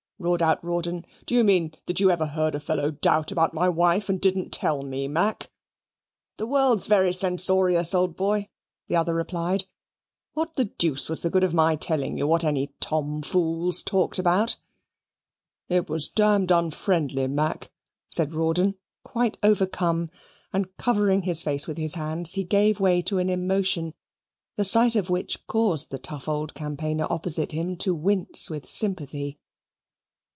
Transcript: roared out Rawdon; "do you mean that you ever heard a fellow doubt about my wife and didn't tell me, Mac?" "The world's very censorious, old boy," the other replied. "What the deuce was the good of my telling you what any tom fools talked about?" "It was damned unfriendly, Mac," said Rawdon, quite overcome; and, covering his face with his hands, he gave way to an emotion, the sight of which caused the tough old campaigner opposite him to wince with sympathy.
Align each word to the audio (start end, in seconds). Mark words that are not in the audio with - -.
roared 0.23 0.43
out 0.43 0.63
Rawdon; 0.63 1.03
"do 1.25 1.33
you 1.33 1.43
mean 1.43 1.73
that 1.87 1.99
you 1.99 2.11
ever 2.11 2.27
heard 2.27 2.53
a 2.53 2.59
fellow 2.59 2.91
doubt 2.91 3.31
about 3.31 3.55
my 3.55 3.67
wife 3.67 4.07
and 4.07 4.21
didn't 4.21 4.51
tell 4.51 4.83
me, 4.83 5.07
Mac?" 5.07 5.49
"The 6.37 6.45
world's 6.45 6.85
very 6.85 7.11
censorious, 7.11 7.95
old 7.95 8.15
boy," 8.15 8.47
the 8.87 8.95
other 8.95 9.15
replied. 9.15 9.65
"What 10.35 10.53
the 10.53 10.65
deuce 10.65 11.09
was 11.09 11.21
the 11.21 11.31
good 11.31 11.43
of 11.43 11.55
my 11.55 11.75
telling 11.75 12.19
you 12.19 12.27
what 12.27 12.43
any 12.43 12.67
tom 12.79 13.23
fools 13.23 13.81
talked 13.81 14.19
about?" 14.19 14.57
"It 15.69 15.89
was 15.89 16.07
damned 16.07 16.51
unfriendly, 16.51 17.27
Mac," 17.27 17.71
said 18.07 18.31
Rawdon, 18.35 18.75
quite 19.03 19.39
overcome; 19.41 20.09
and, 20.53 20.77
covering 20.77 21.23
his 21.23 21.41
face 21.41 21.65
with 21.65 21.77
his 21.79 21.95
hands, 21.95 22.33
he 22.33 22.43
gave 22.43 22.79
way 22.79 23.01
to 23.01 23.17
an 23.17 23.31
emotion, 23.31 23.95
the 24.55 24.65
sight 24.65 24.95
of 24.95 25.09
which 25.09 25.47
caused 25.47 25.89
the 25.89 25.97
tough 25.97 26.29
old 26.29 26.53
campaigner 26.53 27.07
opposite 27.09 27.53
him 27.53 27.75
to 27.77 27.95
wince 27.95 28.51
with 28.51 28.69
sympathy. 28.69 29.39